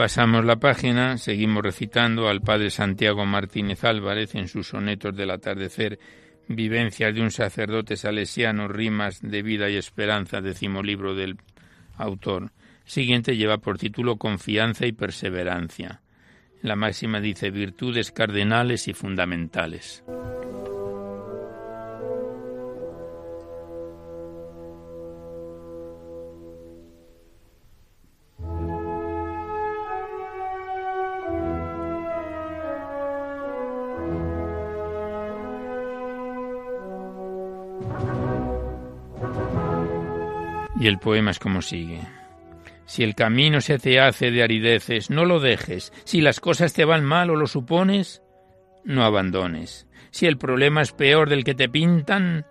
[0.03, 6.01] Pasamos la página, seguimos recitando al padre Santiago Martínez Álvarez en sus sonetos del atardecer,
[6.49, 11.37] Vivencias de un sacerdote salesiano, rimas de vida y esperanza, décimo libro del
[11.99, 12.51] autor.
[12.85, 16.03] Siguiente lleva por título Confianza y perseverancia.
[16.63, 20.03] La máxima dice virtudes cardenales y fundamentales.
[40.83, 42.01] Y el poema es como sigue.
[42.87, 45.93] Si el camino se te hace de arideces, no lo dejes.
[46.03, 48.21] Si las cosas te van mal o lo supones,
[48.83, 49.87] no abandones.
[50.11, 52.47] Si el problema es peor del que te pintan,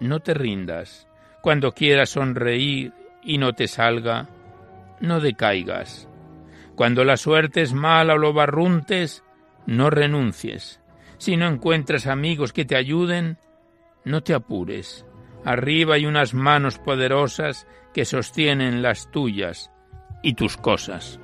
[0.00, 1.06] no te rindas.
[1.42, 2.92] Cuando quieras sonreír
[3.22, 4.28] y no te salga,
[4.98, 6.08] no decaigas.
[6.74, 9.22] Cuando la suerte es mala o lo barruntes,
[9.66, 10.80] no renuncies.
[11.18, 13.38] Si no encuentras amigos que te ayuden,
[14.04, 15.06] no te apures.
[15.44, 19.70] Arriba hay unas manos poderosas que sostienen las tuyas
[20.22, 21.19] y tus cosas.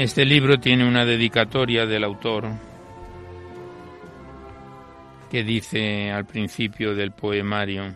[0.00, 2.48] Este libro tiene una dedicatoria del autor
[5.30, 7.94] que dice al principio del poemario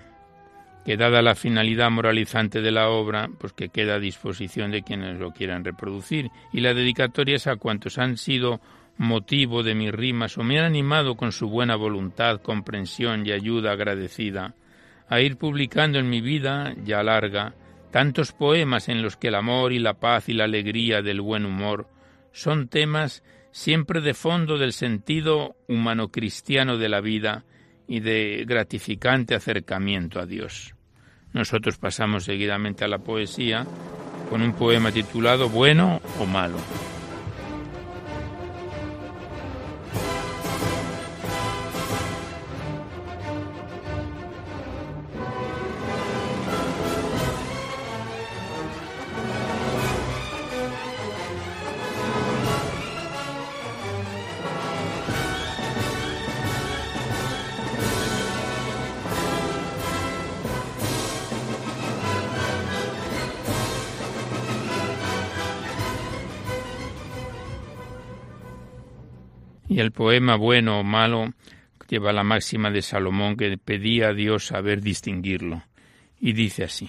[0.84, 5.18] que dada la finalidad moralizante de la obra, pues que queda a disposición de quienes
[5.18, 6.28] lo quieran reproducir.
[6.52, 8.61] Y la dedicatoria es a cuantos han sido
[8.98, 13.72] motivo de mis rimas o me han animado con su buena voluntad, comprensión y ayuda
[13.72, 14.55] agradecida
[15.09, 17.55] a ir publicando en mi vida, ya larga,
[17.90, 21.46] tantos poemas en los que el amor y la paz y la alegría del buen
[21.46, 21.93] humor
[22.35, 23.22] son temas
[23.53, 27.45] siempre de fondo del sentido humano cristiano de la vida
[27.87, 30.74] y de gratificante acercamiento a Dios.
[31.32, 33.64] Nosotros pasamos seguidamente a la poesía
[34.28, 36.59] con un poema titulado Bueno o Malo.
[69.75, 71.33] Y el poema bueno o malo
[71.89, 75.64] lleva la máxima de Salomón que pedía a Dios saber distinguirlo.
[76.20, 76.89] Y dice así,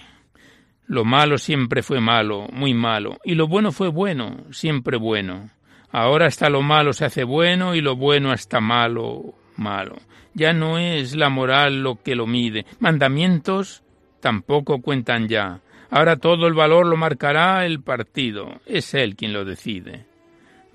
[0.86, 5.50] lo malo siempre fue malo, muy malo, y lo bueno fue bueno, siempre bueno.
[5.90, 9.96] Ahora hasta lo malo se hace bueno y lo bueno hasta malo, malo.
[10.34, 12.66] Ya no es la moral lo que lo mide.
[12.78, 13.82] Mandamientos
[14.20, 15.58] tampoco cuentan ya.
[15.90, 18.60] Ahora todo el valor lo marcará el partido.
[18.64, 20.06] Es él quien lo decide.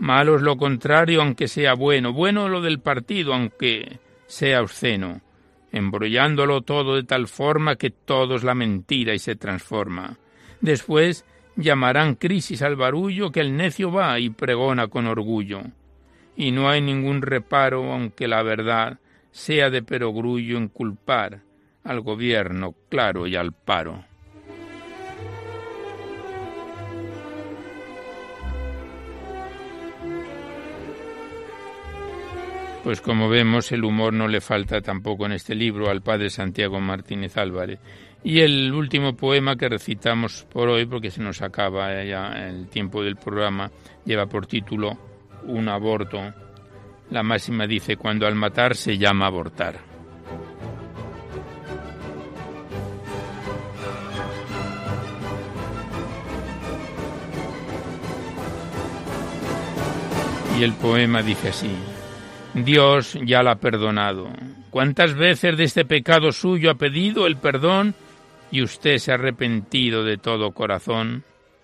[0.02, 5.22] Malo es lo contrario aunque sea bueno, bueno lo del partido aunque sea obsceno,
[5.72, 10.18] embrollándolo todo de tal forma que todo es la mentira y se transforma.
[10.60, 11.24] Después
[11.56, 15.62] llamarán crisis al barullo que el necio va y pregona con orgullo.
[16.36, 18.98] Y no hay ningún reparo aunque la verdad
[19.30, 21.42] sea de perogrullo en culpar
[21.84, 24.04] al gobierno claro y al paro.
[32.84, 36.80] Pues como vemos, el humor no le falta tampoco en este libro al padre Santiago
[36.80, 37.80] Martínez Álvarez.
[38.24, 43.04] Y el último poema que recitamos por hoy, porque se nos acaba ya el tiempo
[43.04, 43.70] del programa,
[44.04, 44.98] lleva por título
[45.44, 46.34] Un aborto.
[47.12, 49.76] La máxima dice, cuando al matar se llama abortar.
[60.60, 61.76] Y el poema dice así.
[62.54, 64.28] Dios ya la ha perdonado.
[64.70, 67.96] ¿Cuántas veces de este pecado suyo ha pedido el perdón
[68.52, 71.24] y usted se ha arrepentido de todo corazón?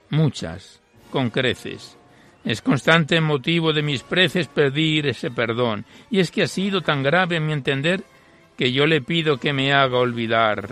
[0.09, 0.81] Muchas,
[1.11, 1.97] con creces.
[2.45, 7.03] Es constante motivo de mis preces pedir ese perdón, y es que ha sido tan
[7.03, 8.03] grave en mi entender
[8.55, 10.69] que yo le pido que me haga olvidar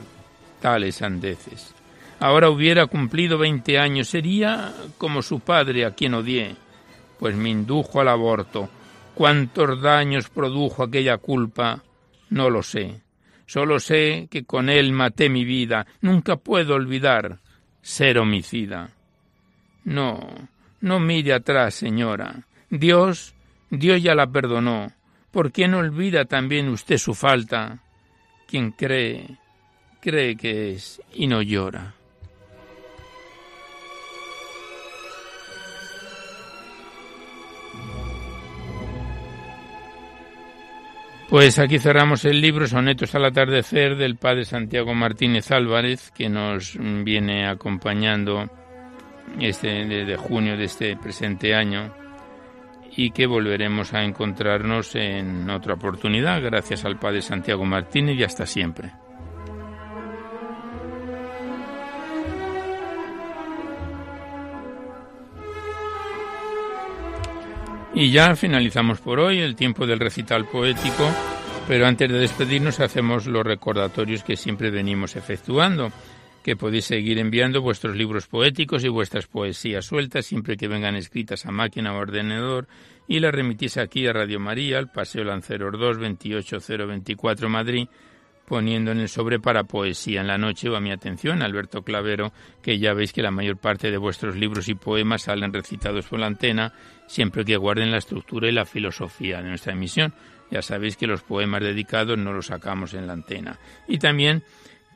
[0.62, 1.76] tales andeces.
[2.22, 6.56] Ahora hubiera cumplido veinte años, sería como su padre a quien odié,
[7.20, 8.70] pues me indujo al aborto,
[9.16, 11.84] Cuántos daños produjo aquella culpa,
[12.30, 13.02] no lo sé.
[13.46, 15.88] Solo sé que con él maté mi vida.
[16.02, 17.40] Nunca puedo olvidar
[17.82, 18.90] ser homicida.
[19.86, 20.20] No,
[20.82, 22.46] no mire atrás, señora.
[22.70, 23.36] Dios,
[23.70, 24.92] Dios ya la perdonó.
[25.32, 27.80] ¿Por qué no olvida también usted su falta?
[28.48, 29.38] Quien cree,
[30.02, 31.94] cree que es y no llora.
[41.30, 46.78] Pues aquí cerramos el libro Sonetos al atardecer del padre Santiago Martínez Álvarez, que nos
[46.80, 48.48] viene acompañando
[49.40, 51.92] este, desde junio de este presente año
[52.96, 56.42] y que volveremos a encontrarnos en otra oportunidad.
[56.44, 58.92] Gracias al padre Santiago Martínez y hasta siempre.
[67.96, 71.10] Y ya finalizamos por hoy el tiempo del recital poético,
[71.66, 75.94] pero antes de despedirnos hacemos los recordatorios que siempre venimos efectuando,
[76.44, 81.46] que podéis seguir enviando vuestros libros poéticos y vuestras poesías sueltas siempre que vengan escritas
[81.46, 82.68] a máquina o ordenador
[83.08, 87.88] y las remitís aquí a Radio María, al Paseo Lanceros 2, 28024 Madrid,
[88.46, 92.32] poniendo en el sobre para poesía en la noche o a mi atención, Alberto Clavero,
[92.62, 96.20] que ya veis que la mayor parte de vuestros libros y poemas salen recitados por
[96.20, 96.74] la antena,
[97.08, 100.14] siempre que guarden la estructura y la filosofía de nuestra emisión.
[100.52, 103.60] Ya sabéis que los poemas dedicados no los sacamos en la antena.
[103.88, 104.44] Y también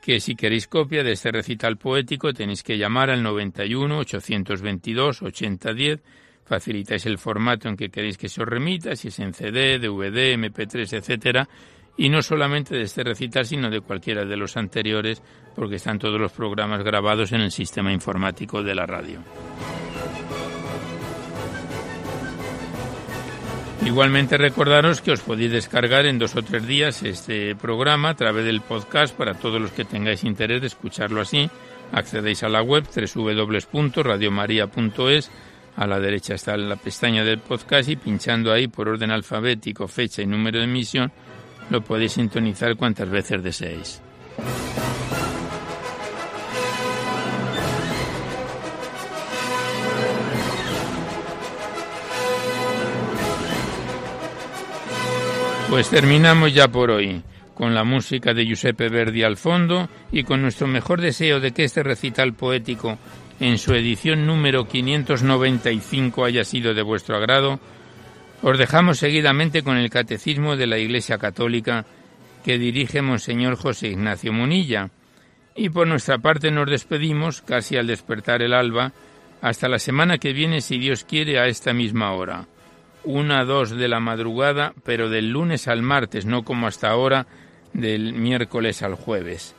[0.02, 6.02] que si queréis copia de este recital poético tenéis que llamar al 91 822 8010
[6.46, 10.34] facilitáis el formato en que queréis que se os remita, si es en CD, DVD,
[10.34, 11.48] MP3, etcétera,
[12.00, 15.22] y no solamente de este recital, sino de cualquiera de los anteriores,
[15.54, 19.20] porque están todos los programas grabados en el sistema informático de la radio.
[23.86, 28.46] Igualmente recordaros que os podéis descargar en dos o tres días este programa a través
[28.46, 31.50] del podcast para todos los que tengáis interés de escucharlo así.
[31.92, 35.32] Accedéis a la web www.radiomaria.es.
[35.76, 40.22] A la derecha está la pestaña del podcast y pinchando ahí por orden alfabético, fecha
[40.22, 41.12] y número de emisión
[41.70, 44.02] lo podéis sintonizar cuantas veces deseéis.
[55.70, 57.22] Pues terminamos ya por hoy,
[57.54, 61.64] con la música de Giuseppe Verdi al fondo y con nuestro mejor deseo de que
[61.64, 62.98] este recital poético
[63.40, 67.60] en su edición número 595 haya sido de vuestro agrado,
[68.42, 71.86] os dejamos seguidamente con el Catecismo de la Iglesia Católica
[72.44, 74.92] que dirige Monseñor José Ignacio Munilla.
[75.56, 78.94] Y por nuestra parte nos despedimos, casi al despertar el alba,
[79.42, 82.46] hasta la semana que viene, si Dios quiere, a esta misma hora.
[83.04, 87.28] Una, dos de la madrugada, pero del lunes al martes, no como hasta ahora,
[87.74, 89.56] del miércoles al jueves.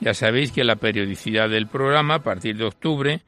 [0.00, 3.22] Ya sabéis que la periodicidad del programa, a partir de octubre,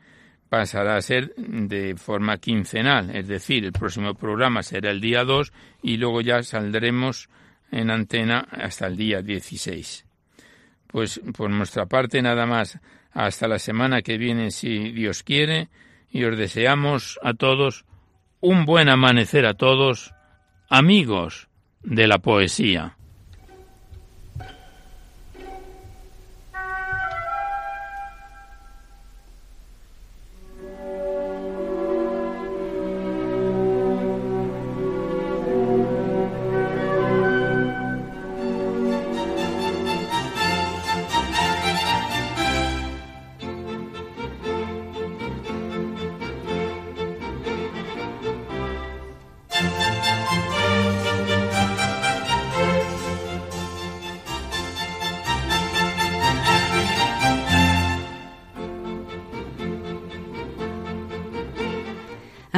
[0.53, 5.51] pasará a ser de forma quincenal, es decir, el próximo programa será el día 2
[5.83, 7.31] y luego ya saldremos
[7.71, 10.05] en antena hasta el día 16.
[10.89, 12.79] Pues por nuestra parte nada más,
[13.13, 15.71] hasta la semana que viene si Dios quiere
[16.11, 17.87] y os deseamos a todos
[18.43, 20.13] un buen amanecer a todos,
[20.69, 21.49] amigos
[21.83, 22.99] de la poesía.